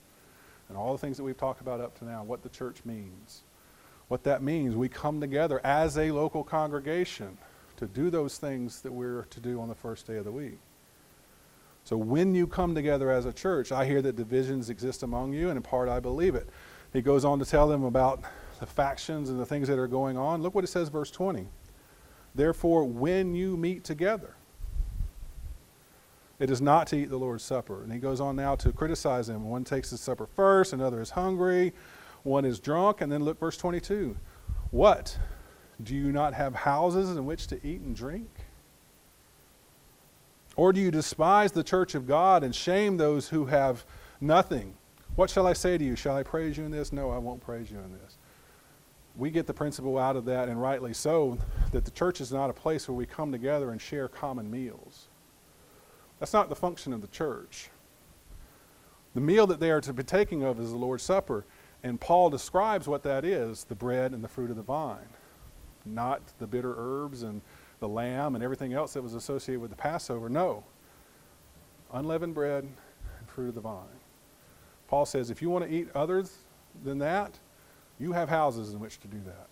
[0.70, 3.44] And all the things that we've talked about up to now, what the church means.
[4.08, 7.38] What that means, we come together as a local congregation
[7.76, 10.58] to do those things that we're to do on the first day of the week.
[11.84, 15.50] So when you come together as a church, I hear that divisions exist among you,
[15.50, 16.50] and in part I believe it.
[16.92, 18.24] He goes on to tell them about
[18.60, 20.42] the factions and the things that are going on.
[20.42, 21.48] Look what it says, verse 20.
[22.34, 24.36] Therefore, when you meet together,
[26.40, 27.84] it is not to eat the Lord's Supper.
[27.84, 29.50] And he goes on now to criticize them.
[29.50, 31.74] One takes the supper first, another is hungry,
[32.24, 33.02] one is drunk.
[33.02, 34.16] And then look, verse 22.
[34.72, 35.18] What?
[35.84, 38.30] Do you not have houses in which to eat and drink?
[40.56, 43.86] Or do you despise the church of God and shame those who have
[44.20, 44.74] nothing?
[45.16, 45.96] What shall I say to you?
[45.96, 46.92] Shall I praise you in this?
[46.92, 48.18] No, I won't praise you in this.
[49.16, 51.38] We get the principle out of that, and rightly so,
[51.72, 55.08] that the church is not a place where we come together and share common meals.
[56.20, 57.70] That's not the function of the church.
[59.14, 61.46] The meal that they are to be taking of is the Lord's Supper,
[61.84, 65.10] and Paul describes what that is the bread and the fruit of the vine,
[65.86, 67.42] not the bitter herbs and
[67.80, 70.30] the lamb and everything else that was associated with the Passover.
[70.30, 70.64] No.
[71.94, 73.86] Unleavened bread and fruit of the vine.
[74.88, 76.38] Paul says if you want to eat others
[76.84, 77.38] than that,
[78.00, 79.48] you have houses in which to do that.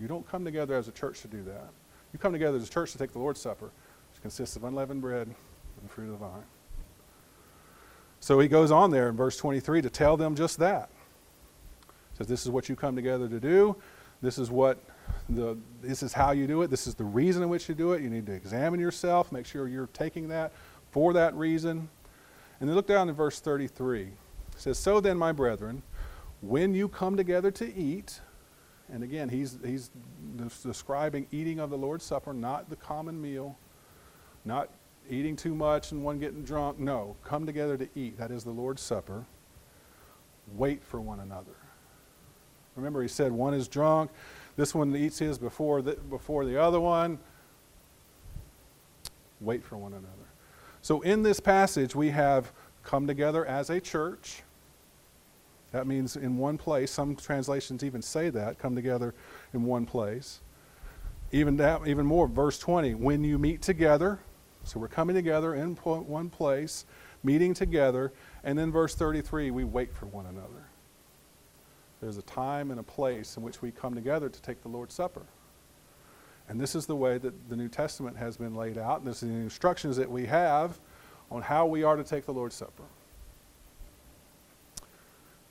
[0.00, 1.70] You don't come together as a church to do that.
[2.12, 3.66] You come together as a church to take the Lord's Supper,
[4.12, 5.34] which consists of unleavened bread
[5.82, 6.44] the fruit of the vine.
[8.20, 10.90] So he goes on there in verse 23 to tell them just that.
[12.12, 13.76] He says, This is what you come together to do.
[14.22, 14.78] This is what
[15.28, 16.70] the this is how you do it.
[16.70, 18.02] This is the reason in which you do it.
[18.02, 20.52] You need to examine yourself, make sure you're taking that
[20.90, 21.88] for that reason.
[22.60, 24.02] And then look down in verse 33.
[24.02, 24.12] It
[24.56, 25.82] says, So then, my brethren,
[26.42, 28.20] when you come together to eat,
[28.92, 29.90] and again, he's, he's
[30.62, 33.56] describing eating of the Lord's Supper, not the common meal,
[34.44, 34.68] not
[35.10, 36.78] eating too much and one getting drunk.
[36.78, 38.18] No, come together to eat.
[38.18, 39.24] That is the Lord's Supper.
[40.54, 41.52] Wait for one another.
[42.76, 44.10] Remember, he said one is drunk.
[44.56, 47.18] This one eats his before the, before the other one.
[49.40, 50.06] Wait for one another.
[50.82, 54.42] So, in this passage, we have come together as a church.
[55.72, 56.90] That means in one place.
[56.90, 59.14] Some translations even say that, come together
[59.52, 60.40] in one place.
[61.32, 64.18] Even, that, even more, verse 20, when you meet together,
[64.64, 66.84] so we're coming together in one place,
[67.22, 68.12] meeting together,
[68.44, 70.68] and then verse 33, we wait for one another.
[72.00, 74.94] There's a time and a place in which we come together to take the Lord's
[74.94, 75.26] Supper.
[76.48, 78.98] And this is the way that the New Testament has been laid out.
[78.98, 80.80] And this is the instructions that we have
[81.30, 82.82] on how we are to take the Lord's Supper.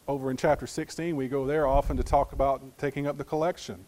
[0.08, 3.86] Over in chapter 16, we go there often to talk about taking up the collection.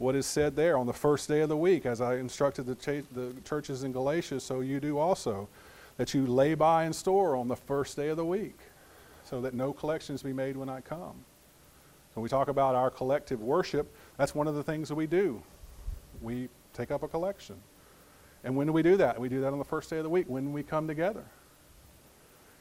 [0.00, 2.74] What is said there on the first day of the week, as I instructed the,
[2.74, 5.46] ch- the churches in Galatia, so you do also,
[5.98, 8.58] that you lay by and store on the first day of the week,
[9.24, 11.22] so that no collections be made when I come.
[12.14, 13.94] When we talk about our collective worship.
[14.16, 15.42] That's one of the things that we do.
[16.22, 17.56] We take up a collection.
[18.42, 19.20] And when do we do that?
[19.20, 21.26] We do that on the first day of the week when we come together.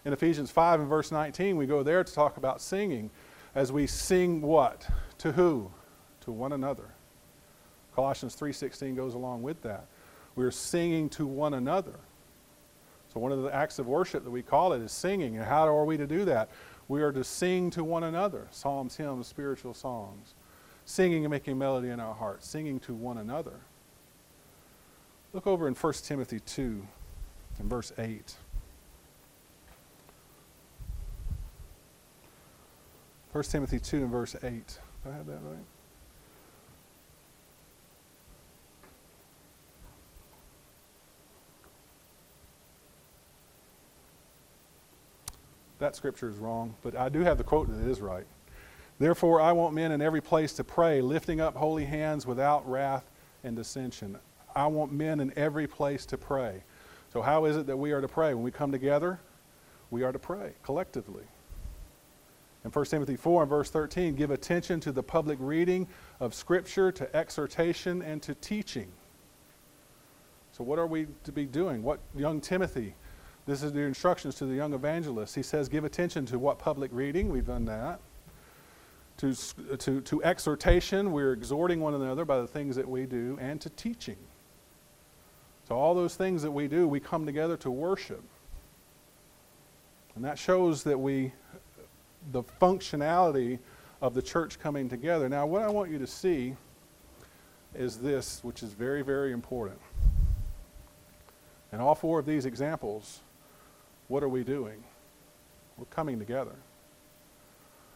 [0.04, 3.10] In Ephesians 5 and verse 19, we go there to talk about singing
[3.56, 4.86] as we sing what?
[5.20, 5.72] To who?
[6.26, 6.96] To one another.
[7.96, 9.86] Colossians 3:16 goes along with that.
[10.36, 12.00] We're singing to one another.
[13.14, 15.38] So one of the acts of worship that we call it is singing.
[15.38, 16.50] And how are we to do that?
[16.88, 20.34] We are to sing to one another, psalms, hymns, spiritual songs,
[20.86, 23.60] singing and making melody in our hearts, singing to one another.
[25.34, 26.88] Look over in 1 Timothy 2
[27.60, 28.36] and verse 8.
[33.32, 34.80] 1 Timothy 2 and verse 8.
[35.04, 35.79] Do I have that right?
[45.80, 48.26] That scripture is wrong, but I do have the quote that is right.
[49.00, 53.10] Therefore, I want men in every place to pray, lifting up holy hands without wrath
[53.44, 54.18] and dissension.
[54.56, 56.64] I want men in every place to pray.
[57.14, 58.34] So, how is it that we are to pray?
[58.34, 59.20] When we come together,
[59.90, 61.24] we are to pray collectively.
[62.66, 65.88] In 1 Timothy 4 and verse 13, give attention to the public reading
[66.20, 68.92] of Scripture, to exhortation, and to teaching.
[70.52, 71.84] So, what are we to be doing?
[71.84, 72.96] What young Timothy
[73.50, 75.34] this is the instructions to the young evangelist.
[75.34, 78.00] He says, give attention to what public reading, we've done that.
[79.18, 79.36] To,
[79.78, 83.70] to, to exhortation, we're exhorting one another by the things that we do, and to
[83.72, 84.18] teaching.
[85.68, 88.24] So, all those things that we do, we come together to worship.
[90.16, 91.34] And that shows that we,
[92.32, 93.58] the functionality
[94.02, 95.28] of the church coming together.
[95.28, 96.56] Now, what I want you to see
[97.74, 99.80] is this, which is very, very important.
[101.74, 103.22] In all four of these examples,
[104.10, 104.84] what are we doing?
[105.78, 106.56] We're coming together.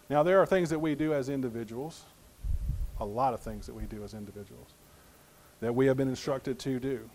[0.10, 2.04] Now, there are things that we do as individuals,
[3.00, 4.70] a lot of things that we do as individuals,
[5.60, 7.10] that we have been instructed to do.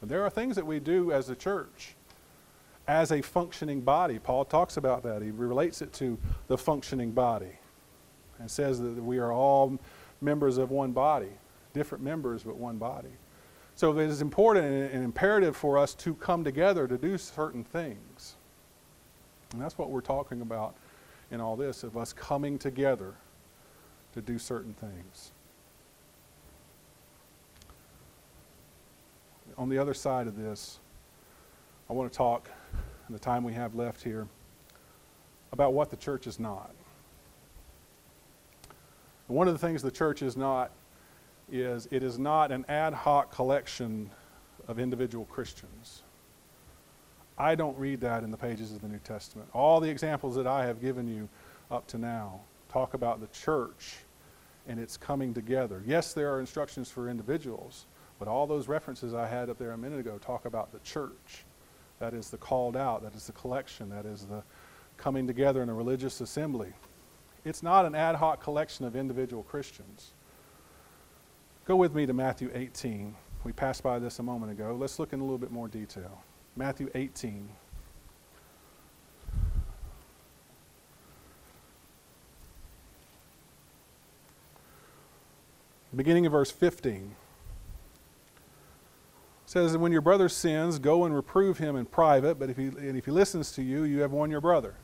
[0.00, 1.94] But there are things that we do as a church,
[2.86, 4.18] as a functioning body.
[4.18, 5.22] Paul talks about that.
[5.22, 6.18] He relates it to
[6.48, 7.58] the functioning body
[8.38, 9.78] and says that we are all
[10.20, 11.30] members of one body,
[11.72, 13.12] different members, but one body.
[13.76, 18.36] So it is important and imperative for us to come together to do certain things.
[19.52, 20.74] And that's what we're talking about
[21.30, 23.14] in all this of us coming together
[24.12, 25.32] to do certain things.
[29.58, 30.78] On the other side of this,
[31.90, 32.48] I want to talk
[33.08, 34.26] in the time we have left here
[35.52, 36.70] about what the church is not.
[39.26, 40.70] One of the things the church is not
[41.50, 44.10] is it is not an ad hoc collection
[44.68, 46.02] of individual Christians.
[47.36, 49.48] I don't read that in the pages of the New Testament.
[49.52, 51.28] All the examples that I have given you
[51.70, 53.96] up to now talk about the church
[54.66, 55.82] and its coming together.
[55.86, 57.86] Yes, there are instructions for individuals,
[58.18, 61.44] but all those references I had up there a minute ago talk about the church.
[61.98, 64.42] That is the called out, that is the collection, that is the
[64.96, 66.72] coming together in a religious assembly.
[67.44, 70.12] It's not an ad hoc collection of individual Christians.
[71.66, 73.14] Go with me to Matthew 18.
[73.42, 74.76] We passed by this a moment ago.
[74.78, 76.22] Let's look in a little bit more detail.
[76.56, 77.48] Matthew 18.
[85.96, 87.14] Beginning of verse 15
[89.46, 92.64] says that when your brother sins, go and reprove him in private, but if he,
[92.64, 94.74] and if he listens to you, you have won your brother.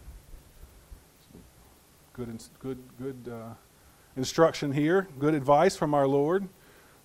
[2.14, 3.54] Good, good, good uh,
[4.16, 6.48] instruction here, good advice from our Lord.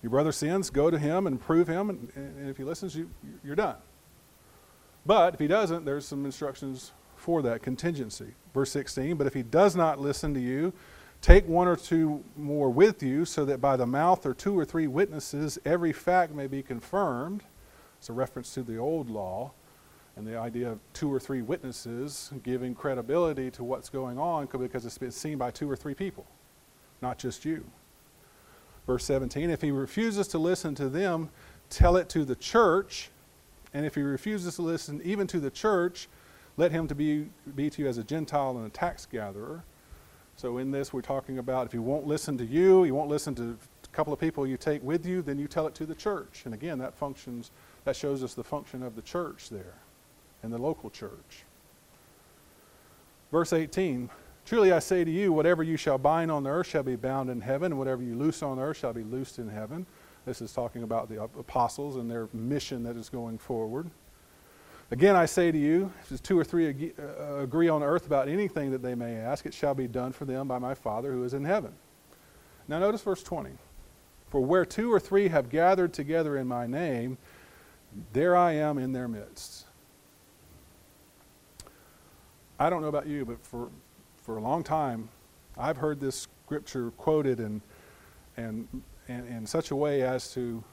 [0.02, 3.10] Your brother sins, go to him and prove him, and, and if he listens, you,
[3.44, 3.76] you're done.
[5.04, 8.34] But if he doesn't, there's some instructions for that contingency.
[8.54, 10.72] Verse 16, but if he does not listen to you,
[11.20, 14.64] take one or two more with you, so that by the mouth or two or
[14.64, 17.42] three witnesses every fact may be confirmed.
[17.98, 19.52] It's a reference to the old law
[20.16, 24.86] and the idea of two or three witnesses giving credibility to what's going on because
[24.86, 26.26] it's been seen by two or three people,
[27.02, 27.64] not just you.
[28.86, 31.30] Verse 17 If he refuses to listen to them,
[31.70, 33.10] tell it to the church.
[33.74, 36.08] And if he refuses to listen even to the church,
[36.56, 39.62] let him to be, be to you as a Gentile and a tax gatherer.
[40.36, 43.34] So in this, we're talking about if he won't listen to you, he won't listen
[43.36, 45.94] to a couple of people you take with you, then you tell it to the
[45.94, 46.42] church.
[46.44, 47.50] And again, that functions
[47.84, 49.74] that shows us the function of the church there
[50.42, 51.44] and the local church.
[53.30, 54.08] Verse 18
[54.46, 57.30] Truly I say to you, whatever you shall bind on the earth shall be bound
[57.30, 59.84] in heaven, and whatever you loose on earth shall be loosed in heaven.
[60.24, 63.90] This is talking about the apostles and their mission that is going forward.
[64.92, 68.70] Again, I say to you, if two or three uh, agree on earth about anything
[68.70, 71.34] that they may ask, it shall be done for them by my Father who is
[71.34, 71.72] in heaven.
[72.68, 73.50] Now, notice verse 20.
[74.30, 77.18] For where two or three have gathered together in my name,
[78.12, 79.64] there I am in their midst.
[82.60, 83.70] I don't know about you, but for,
[84.26, 85.08] for a long time,
[85.56, 87.62] I've heard this scripture quoted in,
[88.36, 88.66] and
[89.06, 90.64] in such a way as to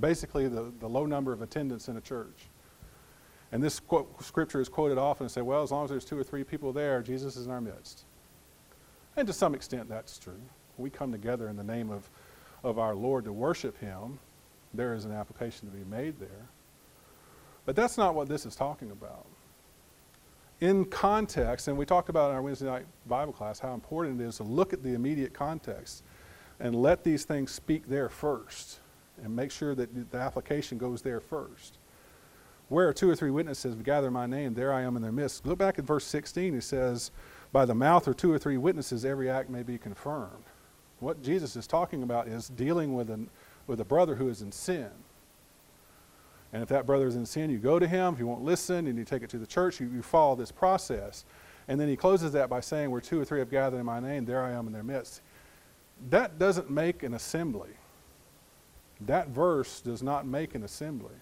[0.00, 2.48] basically the, the low number of attendance in a church.
[3.52, 6.18] And this quote, scripture is quoted often and say, well, as long as there's two
[6.18, 8.04] or three people there, Jesus is in our midst.
[9.14, 10.40] And to some extent, that's true.
[10.78, 12.08] We come together in the name of,
[12.64, 14.18] of our Lord to worship Him.
[14.72, 16.48] There is an application to be made there.
[17.66, 19.26] But that's not what this is talking about.
[20.60, 24.24] In context, and we talked about in our Wednesday night Bible class how important it
[24.24, 26.02] is to look at the immediate context
[26.60, 28.80] and let these things speak there first
[29.22, 31.76] and make sure that the application goes there first.
[32.68, 35.46] Where two or three witnesses gather my name, there I am in their midst.
[35.46, 36.54] Look back at verse 16.
[36.54, 37.10] It says,
[37.52, 40.44] By the mouth of two or three witnesses, every act may be confirmed.
[41.00, 43.28] What Jesus is talking about is dealing with, an,
[43.66, 44.90] with a brother who is in sin.
[46.56, 48.14] And if that brother is in sin, you go to him.
[48.14, 50.50] If you won't listen and you take it to the church, you, you follow this
[50.50, 51.26] process.
[51.68, 54.00] And then he closes that by saying, Where two or three have gathered in my
[54.00, 55.20] name, there I am in their midst.
[56.08, 57.68] That doesn't make an assembly.
[59.02, 61.12] That verse does not make an assembly.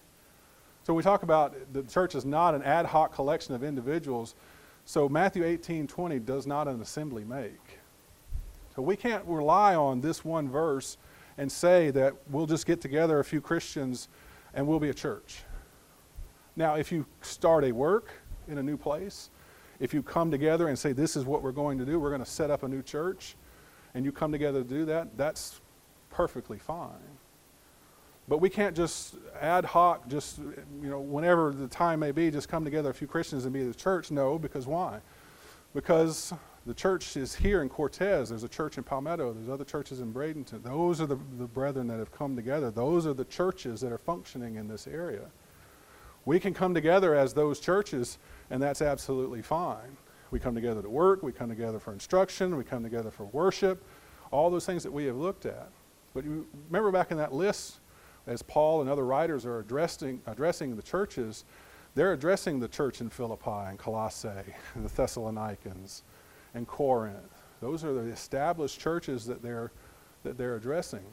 [0.85, 4.37] So we talk about the church is not an ad hoc collection of individuals.
[4.85, 7.81] So Matthew 18, 20 does not an assembly make.
[8.77, 10.97] So we can't rely on this one verse
[11.37, 14.07] and say that we'll just get together a few Christians
[14.55, 15.43] and we'll be a church.
[16.57, 18.11] Now, if you start a work
[18.49, 19.31] in a new place,
[19.81, 22.25] if you come together and say, This is what we're going to do, we're going
[22.25, 23.37] to set up a new church,
[23.95, 25.61] and you come together to do that, that's
[26.11, 26.90] perfectly fine.
[28.27, 32.49] But we can't just ad hoc, just, you know, whenever the time may be, just
[32.49, 34.11] come together a few Christians and be the church.
[34.11, 35.01] No, because why?
[35.75, 36.33] Because
[36.66, 38.31] the church is here in Cortez.
[38.31, 39.33] There's a church in Palmetto.
[39.33, 40.62] There's other churches in Bradenton.
[40.62, 42.70] Those are the, the brethren that have come together.
[42.70, 45.27] Those are the churches that are functioning in this area.
[46.24, 49.96] We can come together as those churches, and that's absolutely fine.
[50.31, 51.22] We come together to work.
[51.22, 52.57] We come together for instruction.
[52.57, 53.85] We come together for worship.
[54.31, 55.68] All those things that we have looked at.
[56.14, 57.81] But you remember back in that list,
[58.27, 61.44] as Paul and other writers are addressing, addressing the churches,
[61.94, 64.31] they're addressing the church in Philippi and Colossae,
[64.77, 66.03] the Thessalonians,
[66.55, 67.43] and Corinth.
[67.61, 69.73] Those are the established churches that they're,
[70.23, 71.05] that they're addressing.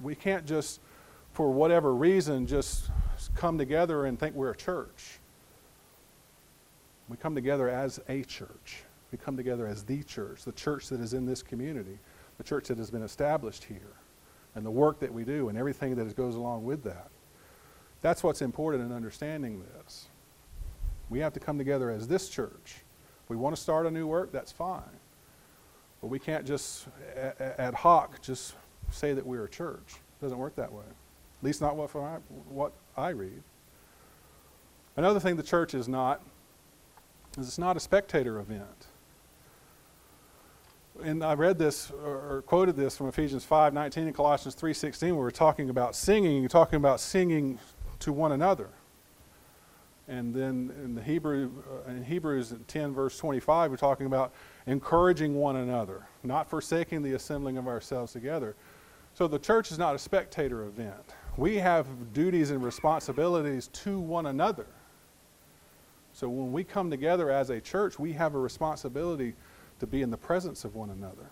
[0.00, 0.80] We can't just,
[1.32, 2.90] for whatever reason, just
[3.34, 5.18] come together and think we're a church.
[7.08, 8.82] We come together as a church.
[9.12, 11.98] We come together as the church, the church that is in this community,
[12.38, 13.94] the church that has been established here,
[14.54, 17.08] and the work that we do and everything that goes along with that.
[18.02, 20.08] That's what's important in understanding this.
[21.08, 22.82] We have to come together as this church
[23.28, 24.82] we want to start a new work, that's fine.
[26.00, 26.86] But we can't just
[27.58, 28.54] ad hoc just
[28.90, 29.94] say that we're a church.
[30.20, 30.84] It doesn't work that way.
[30.84, 32.18] At least not what, I,
[32.48, 33.42] what I read.
[34.96, 36.22] Another thing the church is not
[37.38, 38.86] is it's not a spectator event.
[41.02, 45.14] and I read this or, quoted this from Ephesians 5 19 and Colossians 3 16,
[45.14, 47.58] where we're talking about singing, you're talking about singing
[47.98, 48.70] to one another.
[50.08, 51.50] And then in the Hebrew,
[51.86, 54.32] uh, in Hebrews 10 verse 25, we're talking about
[54.66, 58.54] encouraging one another, not forsaking the assembling of ourselves together.
[59.14, 61.14] So the church is not a spectator event.
[61.36, 64.66] We have duties and responsibilities to one another.
[66.12, 69.34] So when we come together as a church, we have a responsibility
[69.80, 71.30] to be in the presence of one another.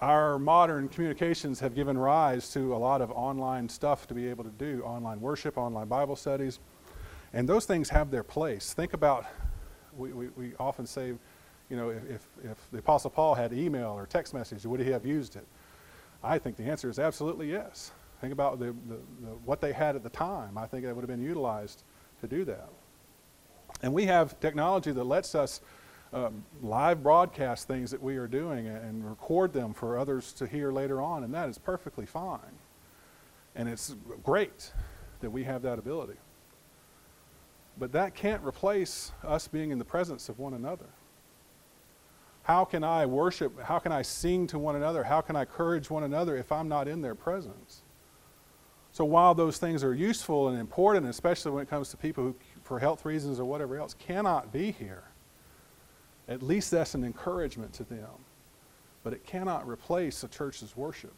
[0.00, 4.44] Our modern communications have given rise to a lot of online stuff to be able
[4.44, 6.58] to do online worship, online Bible studies,
[7.34, 8.72] and those things have their place.
[8.72, 9.26] Think about,
[9.94, 11.08] we, we, we often say,
[11.68, 15.04] you know, if, if the Apostle Paul had email or text message, would he have
[15.04, 15.46] used it?
[16.24, 17.92] I think the answer is absolutely yes.
[18.22, 20.56] Think about the, the, the, what they had at the time.
[20.56, 21.82] I think that would have been utilized
[22.22, 22.70] to do that.
[23.82, 25.60] And we have technology that lets us
[26.12, 30.72] um, live broadcast things that we are doing and record them for others to hear
[30.72, 32.40] later on, and that is perfectly fine.
[33.54, 34.72] And it's great
[35.20, 36.16] that we have that ability.
[37.78, 40.86] But that can't replace us being in the presence of one another.
[42.42, 43.60] How can I worship?
[43.62, 45.04] How can I sing to one another?
[45.04, 47.82] How can I encourage one another if I'm not in their presence?
[48.92, 52.34] So while those things are useful and important, especially when it comes to people who,
[52.64, 55.04] for health reasons or whatever else, cannot be here,
[56.30, 58.24] at least that's an encouragement to them.
[59.02, 61.12] But it cannot replace a church's worship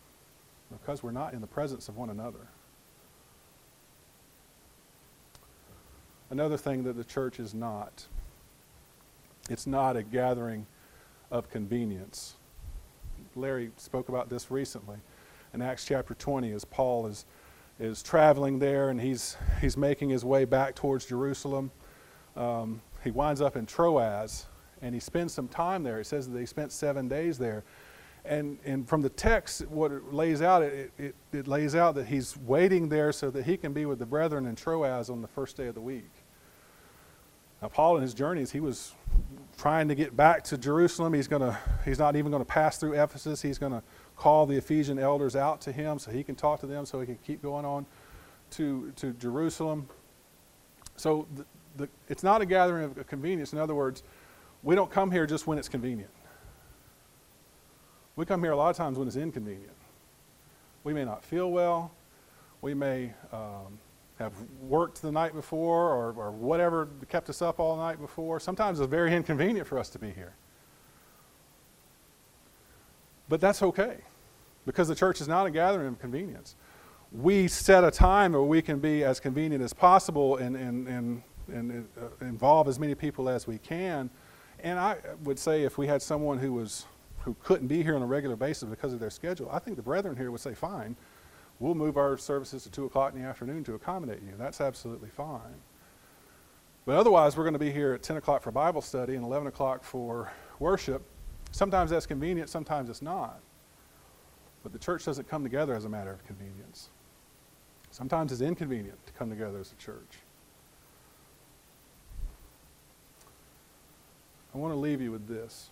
[0.71, 2.49] because we're not in the presence of one another.
[6.31, 8.07] Another thing that the church is not
[9.51, 10.67] it's not a gathering
[11.31, 12.37] of convenience.
[13.35, 14.97] Larry spoke about this recently
[15.53, 17.27] in Acts chapter 20 as Paul is,
[17.81, 21.73] is traveling there and he's, he's making his way back towards Jerusalem.
[22.37, 24.47] Um, he winds up in Troas
[24.83, 26.01] and he spends some time there.
[26.01, 27.65] It says that he spent seven days there.
[28.25, 32.07] And, and from the text, what it lays out, it, it, it lays out that
[32.07, 35.29] he's waiting there so that he can be with the brethren in Troas on the
[35.29, 36.11] first day of the week.
[37.61, 38.95] Now, Paul in his journeys, he was
[39.57, 41.15] trying to get back to Jerusalem.
[41.15, 43.43] He's, gonna, he's not even going to pass through Ephesus.
[43.43, 43.83] He's going to
[44.17, 47.07] call the Ephesian elders out to him so he can talk to them so he
[47.07, 47.87] can keep going on
[48.51, 49.89] to, to Jerusalem.
[50.97, 51.45] So the,
[51.77, 53.53] the, it's not a gathering of convenience.
[53.53, 54.03] In other words,
[54.63, 56.11] we don't come here just when it's convenient.
[58.15, 59.73] We come here a lot of times when it's inconvenient.
[60.85, 61.93] We may not feel well.
[62.61, 63.79] We may um,
[64.19, 68.39] have worked the night before or, or whatever kept us up all night before.
[68.39, 70.35] Sometimes it's very inconvenient for us to be here.
[73.29, 73.99] But that's okay
[74.67, 76.55] because the church is not a gathering of convenience.
[77.11, 81.23] We set a time where we can be as convenient as possible and, and, and,
[81.49, 84.11] and uh, involve as many people as we can.
[84.63, 86.87] And I would say if we had someone who was
[87.21, 89.83] who couldn't be here on a regular basis because of their schedule, I think the
[89.83, 90.97] brethren here would say, fine,
[91.63, 94.35] We'll move our services to 2 o'clock in the afternoon to accommodate you.
[94.37, 95.61] That's absolutely fine.
[96.85, 99.47] But otherwise, we're going to be here at 10 o'clock for Bible study and 11
[99.47, 101.03] o'clock for worship.
[101.53, 103.41] Sometimes that's convenient, sometimes it's not.
[104.65, 106.89] But the church doesn't come together as a matter of convenience.
[107.93, 110.19] Sometimes it's inconvenient to come together as a church.
[114.55, 115.71] I want to leave you with this.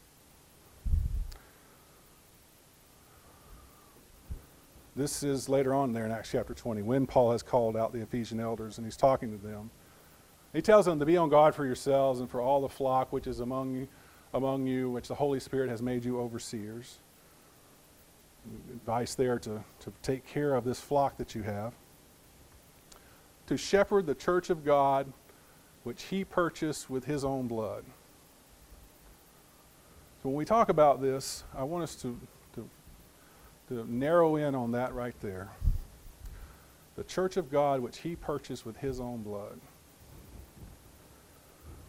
[4.97, 8.01] This is later on there in Acts chapter 20 when Paul has called out the
[8.01, 9.70] Ephesian elders and he's talking to them.
[10.53, 13.26] He tells them to be on guard for yourselves and for all the flock which
[13.26, 13.89] is among you,
[14.35, 16.99] among you which the Holy Spirit has made you overseers.
[18.72, 21.74] Advice there to, to take care of this flock that you have.
[23.47, 25.12] To shepherd the church of God
[25.83, 27.85] which he purchased with his own blood.
[30.23, 32.18] So when we talk about this, I want us to
[33.71, 35.49] to narrow in on that right there.
[36.97, 39.61] The church of God, which he purchased with his own blood.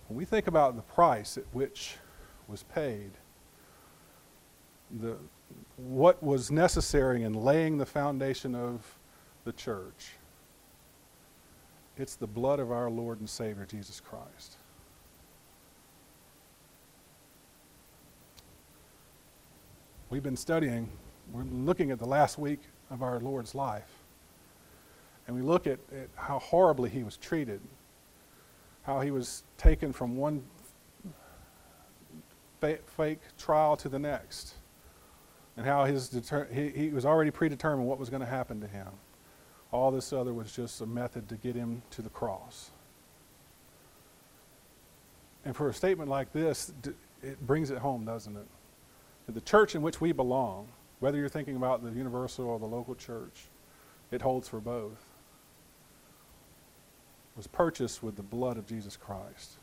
[0.08, 1.96] When we think about the price at which
[2.48, 3.12] was paid,
[5.00, 5.18] the,
[5.78, 9.00] what was necessary in laying the foundation of
[9.44, 10.12] the church,
[11.98, 14.58] it's the blood of our Lord and Savior, Jesus Christ.
[20.12, 20.90] We've been studying
[21.32, 22.60] we're looking at the last week
[22.90, 23.90] of our Lord's life.
[25.26, 27.62] And we look at, at how horribly he was treated,
[28.84, 30.44] how he was taken from one
[32.60, 34.56] fake trial to the next,
[35.56, 38.68] and how his deter- he, he was already predetermined what was going to happen to
[38.68, 38.90] him.
[39.72, 42.72] All this other was just a method to get him to the cross.
[45.46, 46.74] And for a statement like this,
[47.24, 48.48] it brings it home, doesn't it?
[49.34, 50.68] The church in which we belong,
[51.00, 53.48] whether you're thinking about the universal or the local church,
[54.12, 55.06] it holds for both,
[57.36, 59.58] was purchased with the blood of Jesus Christ.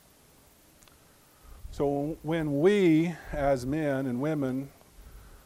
[1.71, 4.71] So when we, as men and women,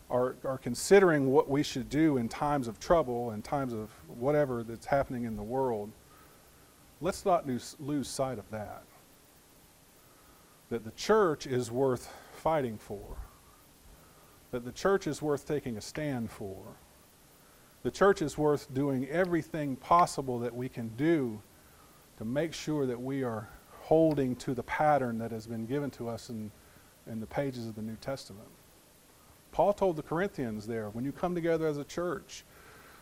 [0.08, 4.62] are, are considering what we should do in times of trouble and times of whatever
[4.62, 5.90] that's happening in the world,
[7.00, 8.84] let's not lose, lose sight of that.
[10.68, 13.16] That the church is worth fighting for,
[14.52, 16.62] that the church is worth taking a stand for.
[17.82, 21.40] The church is worth doing everything possible that we can do
[22.18, 23.48] to make sure that we are
[23.80, 26.52] holding to the pattern that has been given to us in,
[27.10, 28.48] in the pages of the New Testament.
[29.50, 32.44] Paul told the Corinthians there when you come together as a church,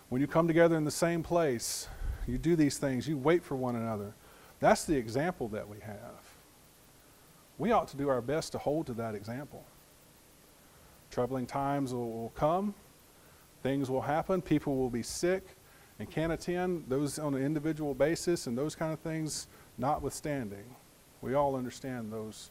[0.09, 1.89] when you come together in the same place,
[2.27, 4.15] you do these things, you wait for one another.
[4.61, 6.21] That's the example that we have.
[7.59, 9.65] We ought to do our best to hold to that example.
[11.11, 12.75] Troubling times will, will come,
[13.63, 15.45] things will happen, people will be sick
[15.99, 20.65] and can't attend, those on an individual basis and those kind of things notwithstanding.
[21.21, 22.51] We all understand those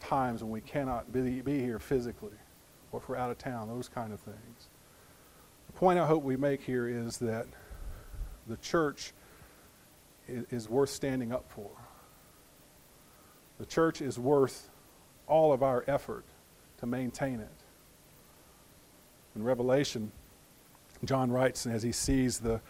[0.00, 2.36] times when we cannot be, be here physically
[2.92, 4.68] or if we're out of town, those kind of things.
[5.66, 7.46] The point I hope we make here is that
[8.46, 9.12] the church
[10.26, 11.70] is, is worth standing up for.
[13.58, 14.70] The church is worth
[15.26, 16.24] all of our effort
[16.78, 17.57] to maintain it.
[19.38, 20.10] In Revelation,
[21.04, 22.60] John writes as he sees the,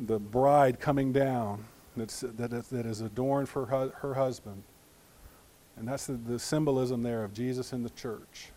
[0.00, 1.64] the bride coming down
[1.96, 4.64] that's, that, is, that is adorned for her, her husband.
[5.76, 8.50] And that's the, the symbolism there of Jesus in the church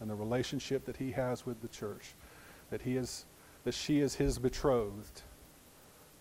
[0.00, 2.12] and the relationship that he has with the church,
[2.68, 3.24] that he is
[3.64, 5.22] that she is his betrothed,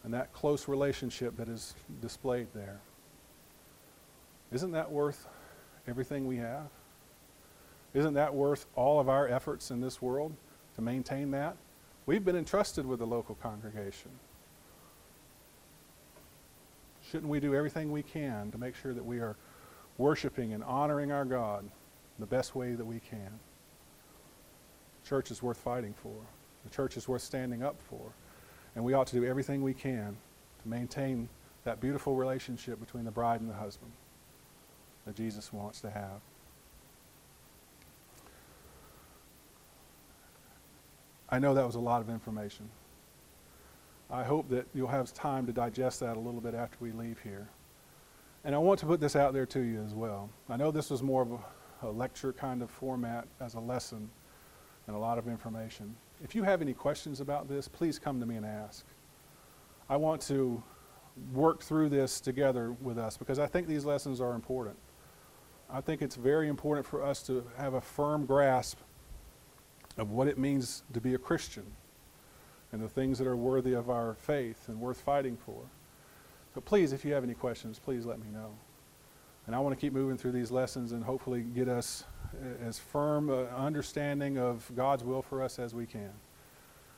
[0.06, 2.80] and that close relationship that is displayed there.
[4.54, 5.28] Isn't that worth
[5.90, 6.70] everything we have?
[7.94, 10.34] Isn't that worth all of our efforts in this world
[10.76, 11.56] to maintain that?
[12.06, 14.12] We've been entrusted with the local congregation.
[17.10, 19.36] Shouldn't we do everything we can to make sure that we are
[19.98, 21.70] worshiping and honoring our God
[22.20, 23.40] the best way that we can?
[25.04, 26.16] The church is worth fighting for.
[26.64, 28.12] The church is worth standing up for.
[28.76, 30.18] And we ought to do everything we can
[30.64, 31.30] to maintain
[31.64, 33.92] that beautiful relationship between the bride and the husband
[35.06, 36.22] that Jesus wants to have.
[41.30, 42.70] I know that was a lot of information.
[44.10, 47.20] I hope that you'll have time to digest that a little bit after we leave
[47.20, 47.50] here.
[48.44, 50.30] And I want to put this out there to you as well.
[50.48, 54.10] I know this was more of a, a lecture kind of format as a lesson
[54.86, 55.96] and a lot of information.
[56.24, 58.86] If you have any questions about this, please come to me and ask.
[59.90, 60.62] I want to
[61.34, 64.76] work through this together with us because I think these lessons are important.
[65.70, 68.78] I think it's very important for us to have a firm grasp
[69.98, 71.66] of what it means to be a Christian
[72.72, 75.62] and the things that are worthy of our faith and worth fighting for.
[76.54, 78.52] So please, if you have any questions, please let me know.
[79.48, 82.04] And I want to keep moving through these lessons and hopefully get us
[82.62, 86.12] as firm uh, understanding of God's will for us as we can.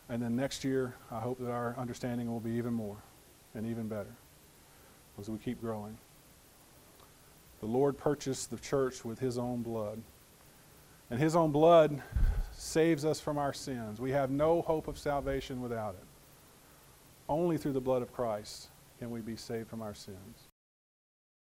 [0.10, 2.98] And then next year, I hope that our understanding will be even more
[3.54, 4.16] and even better
[5.20, 5.98] as we keep growing.
[7.60, 10.02] The Lord purchased the church with his own blood.
[11.10, 12.02] And his own blood
[12.58, 14.02] saves us from our sins.
[14.02, 16.04] We have no hope of salvation without it.
[17.30, 20.47] Only through the blood of Christ can we be saved from our sins.